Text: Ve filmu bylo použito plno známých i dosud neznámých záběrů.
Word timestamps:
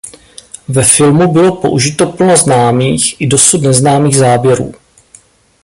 Ve 0.69 0.83
filmu 0.83 1.31
bylo 1.33 1.55
použito 1.61 2.05
plno 2.11 2.37
známých 2.37 3.21
i 3.21 3.27
dosud 3.27 3.61
neznámých 3.61 4.15
záběrů. 4.15 4.73